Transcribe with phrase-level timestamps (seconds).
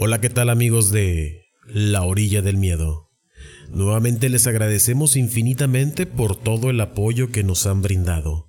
[0.00, 3.10] Hola, ¿qué tal amigos de La Orilla del Miedo?
[3.68, 8.48] Nuevamente les agradecemos infinitamente por todo el apoyo que nos han brindado.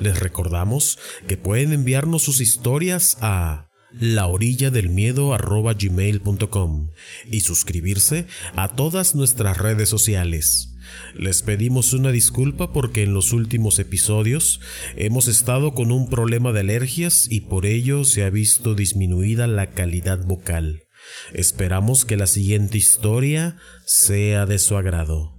[0.00, 0.98] Les recordamos
[1.28, 6.90] que pueden enviarnos sus historias a laorilladelmiedo.gmail.com
[7.30, 8.26] y suscribirse
[8.56, 10.74] a todas nuestras redes sociales.
[11.14, 14.60] Les pedimos una disculpa porque en los últimos episodios
[14.96, 19.70] hemos estado con un problema de alergias y por ello se ha visto disminuida la
[19.70, 20.87] calidad vocal.
[21.32, 23.56] Esperamos que la siguiente historia
[23.86, 25.34] sea de su agrado.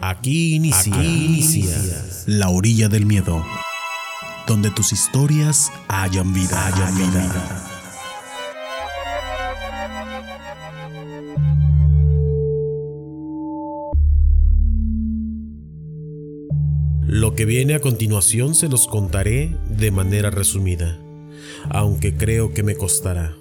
[0.00, 0.94] Aquí inicia,
[2.26, 3.44] La Orilla del Miedo,
[4.46, 7.64] donde tus historias hayan vida, hayan vida.
[17.08, 21.00] Lo que viene a continuación se los contaré de manera resumida,
[21.70, 23.34] aunque creo que me costará.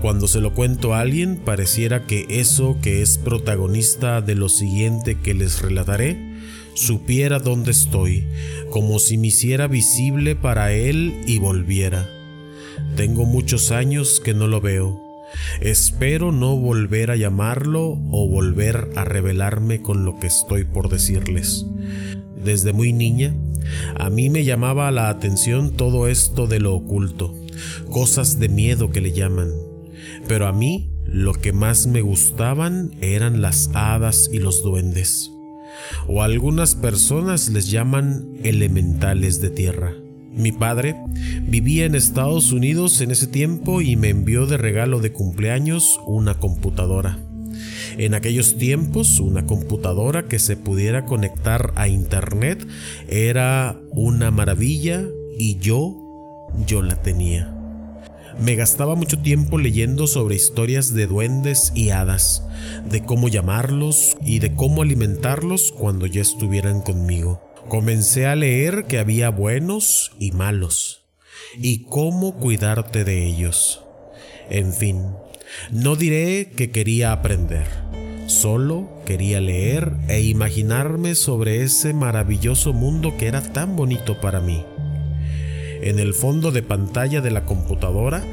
[0.00, 5.16] Cuando se lo cuento a alguien, pareciera que eso que es protagonista de lo siguiente
[5.20, 6.36] que les relataré,
[6.74, 8.28] supiera dónde estoy,
[8.70, 12.08] como si me hiciera visible para él y volviera.
[12.96, 15.02] Tengo muchos años que no lo veo.
[15.60, 21.66] Espero no volver a llamarlo o volver a revelarme con lo que estoy por decirles.
[22.42, 23.34] Desde muy niña,
[23.96, 27.34] a mí me llamaba la atención todo esto de lo oculto,
[27.90, 29.67] cosas de miedo que le llaman
[30.28, 35.32] pero a mí lo que más me gustaban eran las hadas y los duendes,
[36.06, 39.94] o algunas personas les llaman elementales de tierra.
[40.32, 40.94] Mi padre
[41.42, 46.34] vivía en Estados Unidos en ese tiempo y me envió de regalo de cumpleaños una
[46.38, 47.18] computadora.
[47.96, 52.64] En aquellos tiempos, una computadora que se pudiera conectar a Internet
[53.08, 55.04] era una maravilla
[55.38, 55.96] y yo,
[56.66, 57.57] yo la tenía.
[58.36, 62.44] Me gastaba mucho tiempo leyendo sobre historias de duendes y hadas,
[62.88, 67.42] de cómo llamarlos y de cómo alimentarlos cuando ya estuvieran conmigo.
[67.68, 71.04] Comencé a leer que había buenos y malos,
[71.58, 73.82] y cómo cuidarte de ellos.
[74.50, 75.02] En fin,
[75.70, 77.66] no diré que quería aprender,
[78.26, 84.64] solo quería leer e imaginarme sobre ese maravilloso mundo que era tan bonito para mí.
[85.82, 88.24] En el fondo de pantalla de la computadora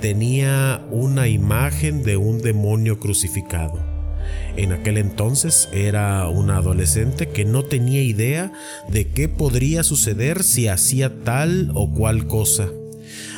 [0.00, 3.94] tenía una imagen de un demonio crucificado.
[4.56, 8.52] En aquel entonces era una adolescente que no tenía idea
[8.88, 12.68] de qué podría suceder si hacía tal o cual cosa.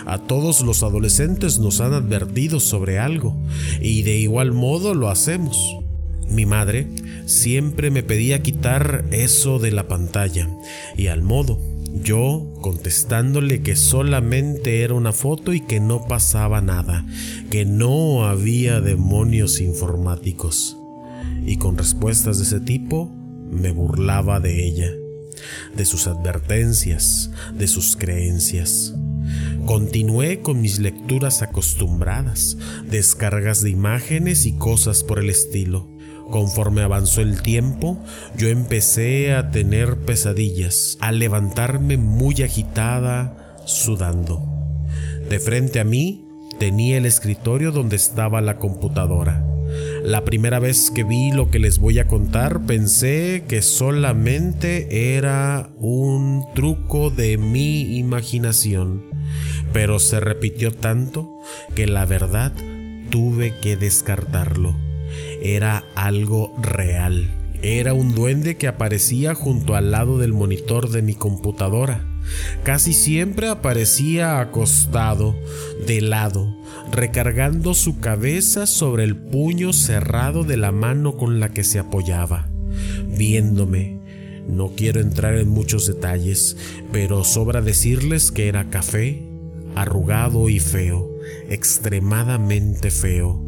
[0.07, 3.37] A todos los adolescentes nos han advertido sobre algo
[3.81, 5.59] y de igual modo lo hacemos.
[6.29, 6.89] Mi madre
[7.27, 10.49] siempre me pedía quitar eso de la pantalla
[10.97, 11.59] y al modo
[12.03, 17.07] yo contestándole que solamente era una foto y que no pasaba nada,
[17.51, 20.77] que no había demonios informáticos.
[21.45, 23.13] Y con respuestas de ese tipo
[23.51, 24.91] me burlaba de ella,
[25.77, 28.95] de sus advertencias, de sus creencias.
[29.65, 32.57] Continué con mis lecturas acostumbradas,
[32.89, 35.96] descargas de imágenes y cosas por el estilo.
[36.31, 37.99] Conforme avanzó el tiempo,
[38.37, 44.43] yo empecé a tener pesadillas, a levantarme muy agitada, sudando.
[45.29, 46.27] De frente a mí
[46.59, 49.45] tenía el escritorio donde estaba la computadora.
[50.03, 55.71] La primera vez que vi lo que les voy a contar pensé que solamente era
[55.79, 59.05] un truco de mi imaginación,
[59.73, 61.41] pero se repitió tanto
[61.75, 62.53] que la verdad
[63.11, 64.77] tuve que descartarlo
[65.55, 67.31] era algo real.
[67.63, 72.05] Era un duende que aparecía junto al lado del monitor de mi computadora.
[72.65, 75.37] Casi siempre aparecía acostado,
[75.87, 76.57] de lado,
[76.91, 82.49] recargando su cabeza sobre el puño cerrado de la mano con la que se apoyaba,
[83.17, 84.01] viéndome.
[84.49, 86.57] No quiero entrar en muchos detalles,
[86.93, 89.23] pero sobra decirles que era café,
[89.77, 91.09] arrugado y feo,
[91.49, 93.46] extremadamente feo.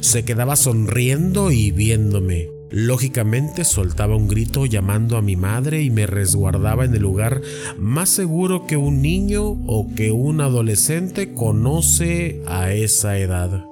[0.00, 2.48] Se quedaba sonriendo y viéndome.
[2.70, 7.40] Lógicamente soltaba un grito llamando a mi madre y me resguardaba en el lugar
[7.78, 13.64] más seguro que un niño o que un adolescente conoce a esa edad.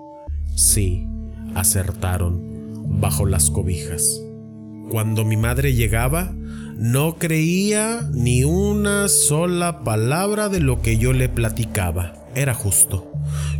[0.55, 1.07] Sí,
[1.55, 4.23] acertaron, bajo las cobijas.
[4.89, 6.35] Cuando mi madre llegaba,
[6.77, 12.13] no creía ni una sola palabra de lo que yo le platicaba.
[12.35, 13.11] Era justo.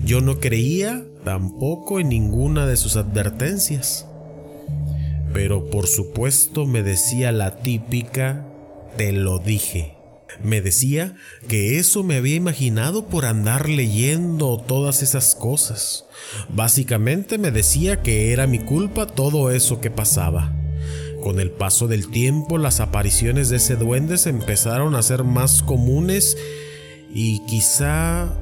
[0.05, 4.07] Yo no creía tampoco en ninguna de sus advertencias.
[5.33, 8.47] Pero por supuesto me decía la típica,
[8.99, 9.95] te lo dije.
[10.45, 11.15] Me decía
[11.49, 16.05] que eso me había imaginado por andar leyendo todas esas cosas.
[16.51, 20.53] Básicamente me decía que era mi culpa todo eso que pasaba.
[21.27, 25.65] Con el paso del tiempo las apariciones de ese duende se empezaron a ser más
[25.65, 26.39] comunes
[27.13, 28.33] y quizá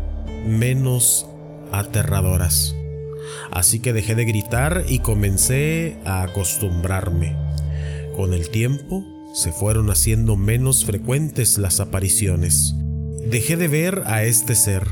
[0.46, 1.26] menos
[1.72, 2.76] aterradoras.
[3.50, 7.34] Así que dejé de gritar y comencé a acostumbrarme.
[8.18, 9.02] Con el tiempo
[9.32, 12.74] se fueron haciendo menos frecuentes las apariciones.
[13.30, 14.88] Dejé de ver a este ser.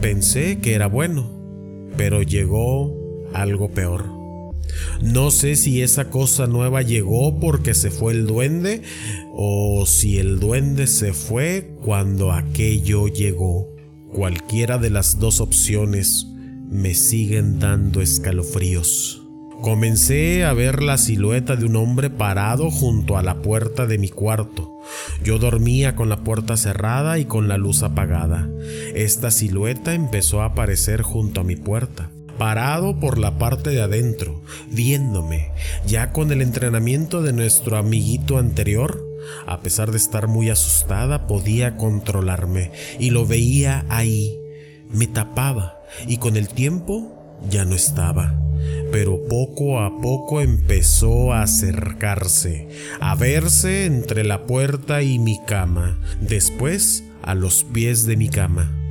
[0.00, 1.30] Pensé que era bueno,
[1.96, 2.96] pero llegó
[3.32, 4.17] algo peor.
[5.02, 8.82] No sé si esa cosa nueva llegó porque se fue el duende
[9.32, 13.68] o si el duende se fue cuando aquello llegó.
[14.12, 16.26] Cualquiera de las dos opciones
[16.70, 19.22] me siguen dando escalofríos.
[19.60, 24.08] Comencé a ver la silueta de un hombre parado junto a la puerta de mi
[24.08, 24.78] cuarto.
[25.24, 28.48] Yo dormía con la puerta cerrada y con la luz apagada.
[28.94, 34.42] Esta silueta empezó a aparecer junto a mi puerta, parado por la parte de adentro,
[34.70, 35.50] viéndome,
[35.86, 39.04] ya con el entrenamiento de nuestro amiguito anterior.
[39.46, 44.38] A pesar de estar muy asustada, podía controlarme y lo veía ahí.
[44.90, 47.12] Me tapaba y con el tiempo
[47.50, 48.38] ya no estaba
[48.90, 52.68] pero poco a poco empezó a acercarse,
[53.00, 58.87] a verse entre la puerta y mi cama, después a los pies de mi cama.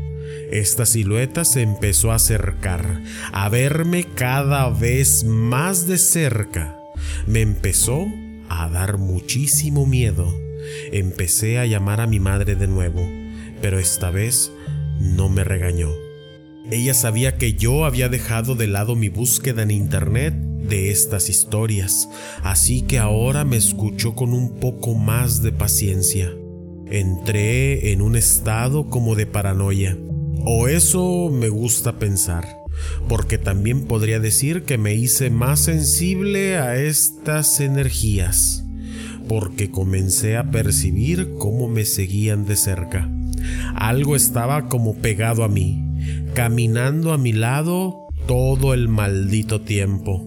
[0.51, 3.01] Esta silueta se empezó a acercar,
[3.33, 6.77] a verme cada vez más de cerca.
[7.25, 8.07] Me empezó
[8.49, 10.33] a dar muchísimo miedo.
[10.91, 13.05] Empecé a llamar a mi madre de nuevo,
[13.61, 14.51] pero esta vez
[14.99, 15.89] no me regañó.
[16.71, 22.09] Ella sabía que yo había dejado de lado mi búsqueda en internet de estas historias,
[22.43, 26.33] así que ahora me escuchó con un poco más de paciencia.
[26.89, 29.97] Entré en un estado como de paranoia,
[30.49, 32.47] o eso me gusta pensar,
[33.09, 38.63] porque también podría decir que me hice más sensible a estas energías,
[39.27, 43.11] porque comencé a percibir cómo me seguían de cerca.
[43.75, 45.83] Algo estaba como pegado a mí,
[46.33, 50.25] caminando a mi lado todo el maldito tiempo.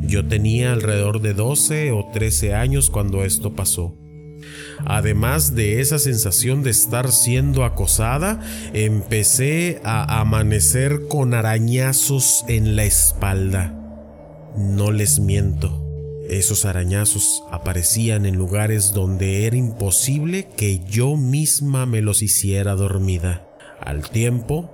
[0.00, 3.94] Yo tenía alrededor de 12 o 13 años cuando esto pasó.
[4.86, 8.40] Además de esa sensación de estar siendo acosada,
[8.72, 13.74] empecé a amanecer con arañazos en la espalda.
[14.56, 15.80] No les miento.
[16.28, 23.46] Esos arañazos aparecían en lugares donde era imposible que yo misma me los hiciera dormida.
[23.80, 24.70] Al tiempo,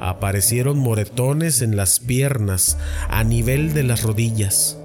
[0.00, 2.76] aparecieron moretones en las piernas
[3.08, 4.79] a nivel de las rodillas.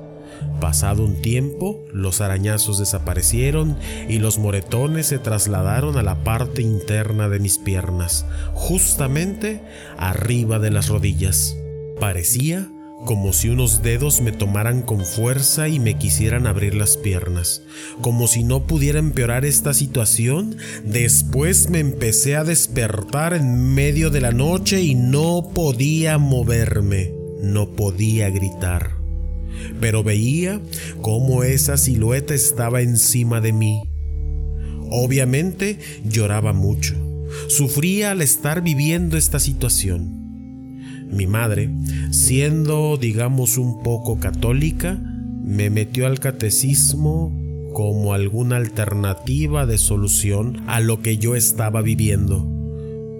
[0.60, 3.78] Pasado un tiempo, los arañazos desaparecieron
[4.08, 9.62] y los moretones se trasladaron a la parte interna de mis piernas, justamente
[9.98, 11.58] arriba de las rodillas.
[12.00, 12.70] Parecía
[13.06, 17.62] como si unos dedos me tomaran con fuerza y me quisieran abrir las piernas.
[18.02, 24.22] Como si no pudiera empeorar esta situación, después me empecé a despertar en medio de
[24.22, 29.05] la noche y no podía moverme, no podía gritar.
[29.80, 30.62] Pero veía
[31.02, 33.82] cómo esa silueta estaba encima de mí.
[34.90, 36.96] Obviamente lloraba mucho.
[37.48, 40.26] Sufría al estar viviendo esta situación
[41.12, 41.70] mi madre,
[42.12, 45.00] siendo digamos un poco católica,
[45.44, 47.32] me metió al catecismo
[47.74, 52.50] como alguna alternativa de solución a lo que yo estaba viviendo.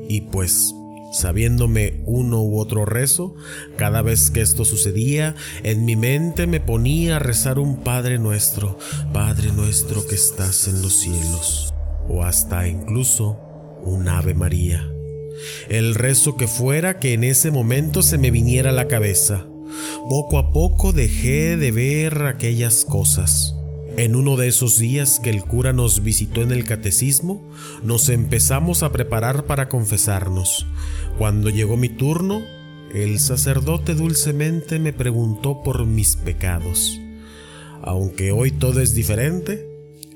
[0.10, 0.74] Y pues,
[1.16, 3.36] sabiéndome uno u otro rezo,
[3.78, 8.78] cada vez que esto sucedía, en mi mente me ponía a rezar un Padre nuestro,
[9.14, 11.74] Padre nuestro que estás en los cielos,
[12.08, 13.40] o hasta incluso
[13.84, 14.92] un Ave María
[15.70, 19.46] el rezo que fuera que en ese momento se me viniera a la cabeza.
[20.10, 23.56] Poco a poco dejé de ver aquellas cosas.
[23.98, 27.42] En uno de esos días que el cura nos visitó en el catecismo,
[27.82, 30.66] nos empezamos a preparar para confesarnos.
[31.18, 32.42] Cuando llegó mi turno,
[32.94, 37.00] el sacerdote dulcemente me preguntó por mis pecados.
[37.82, 39.66] Aunque hoy todo es diferente,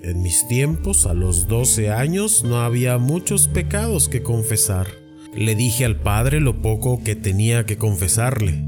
[0.02, 4.88] en mis tiempos, a los 12 años, no había muchos pecados que confesar.
[5.34, 8.62] Le dije al padre lo poco que tenía que confesarle,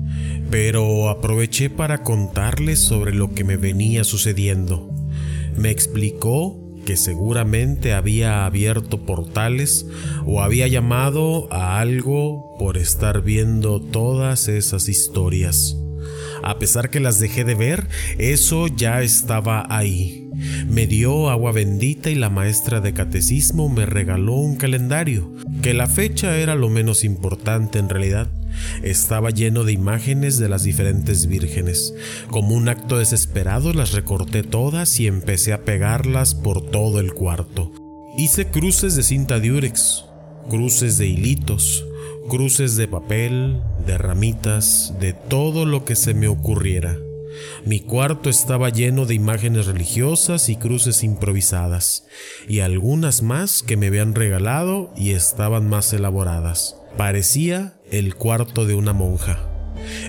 [0.50, 4.90] pero aproveché para contarle sobre lo que me venía sucediendo.
[5.55, 9.86] Me explicó que seguramente había abierto portales
[10.25, 15.77] o había llamado a algo por estar viendo todas esas historias.
[16.43, 20.17] A pesar que las dejé de ver, eso ya estaba ahí.
[20.67, 25.31] me dio agua bendita y la maestra de catecismo me regaló un calendario,
[25.62, 28.31] que la fecha era lo menos importante en realidad.
[28.84, 31.93] Estaba lleno de imágenes de las diferentes vírgenes.
[32.29, 37.72] Como un acto desesperado las recorté todas y empecé a pegarlas por todo el cuarto.
[38.17, 40.05] Hice cruces de cinta diurex,
[40.50, 41.86] cruces de hilitos,
[42.29, 46.98] cruces de papel, de ramitas, de todo lo que se me ocurriera.
[47.65, 52.05] Mi cuarto estaba lleno de imágenes religiosas y cruces improvisadas,
[52.48, 56.75] y algunas más que me habían regalado y estaban más elaboradas.
[56.98, 59.48] Parecía el cuarto de una monja.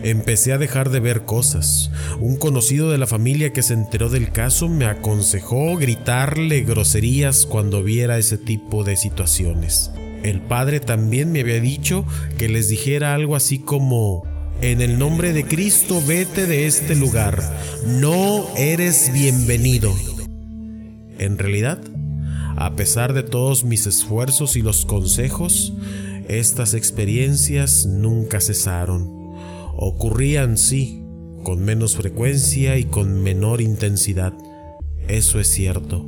[0.02, 1.90] Empecé a dejar de ver cosas.
[2.20, 7.82] Un conocido de la familia que se enteró del caso me aconsejó gritarle groserías cuando
[7.82, 9.90] viera ese tipo de situaciones.
[10.22, 12.04] El padre también me había dicho
[12.38, 14.24] que les dijera algo así como,
[14.60, 17.42] en el nombre de Cristo vete de este lugar,
[17.86, 19.92] no eres bienvenido.
[21.18, 21.80] En realidad,
[22.56, 25.72] a pesar de todos mis esfuerzos y los consejos,
[26.38, 29.10] estas experiencias nunca cesaron.
[29.76, 31.02] Ocurrían, sí,
[31.42, 34.32] con menos frecuencia y con menor intensidad.
[35.08, 36.06] Eso es cierto.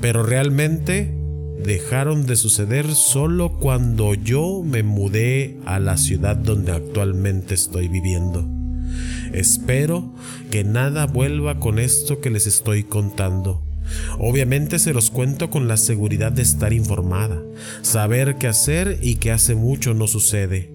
[0.00, 1.14] Pero realmente
[1.62, 8.48] dejaron de suceder solo cuando yo me mudé a la ciudad donde actualmente estoy viviendo.
[9.32, 10.14] Espero
[10.50, 13.69] que nada vuelva con esto que les estoy contando.
[14.18, 17.42] Obviamente se los cuento con la seguridad de estar informada,
[17.82, 20.72] saber qué hacer y que hace mucho no sucede.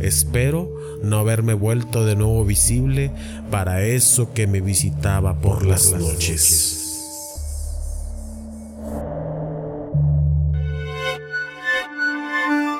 [0.00, 0.72] Espero
[1.02, 3.12] no haberme vuelto de nuevo visible
[3.50, 6.81] para eso que me visitaba por, las, noches.